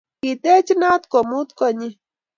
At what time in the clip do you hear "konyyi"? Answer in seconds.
1.57-1.89